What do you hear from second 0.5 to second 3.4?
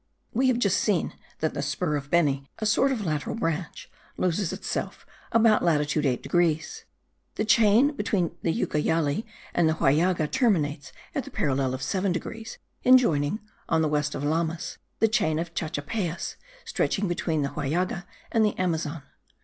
just seen that the spur of Beni, a sort of lateral